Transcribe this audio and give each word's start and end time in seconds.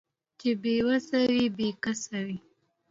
چې 0.39 0.49
بې 0.61 0.75
وسه 0.87 1.19
وي 1.33 1.45
بې 1.57 1.69
کسه 1.83 2.19
وي 2.25 2.37